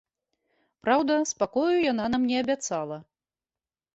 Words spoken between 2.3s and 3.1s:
не абяцала.